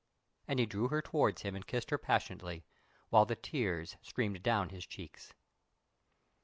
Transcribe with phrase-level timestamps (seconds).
[0.47, 2.65] and he drew her towards him and kissed her passionately,
[3.09, 5.35] while the tears streamed down his cheeks.